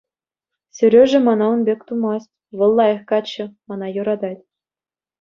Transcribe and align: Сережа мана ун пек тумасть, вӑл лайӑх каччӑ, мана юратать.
Сережа 0.77 1.19
мана 1.25 1.45
ун 1.53 1.61
пек 1.67 1.79
тумасть, 1.87 2.33
вӑл 2.57 2.71
лайӑх 2.79 3.01
каччӑ, 3.09 3.45
мана 3.67 3.87
юратать. 4.01 4.43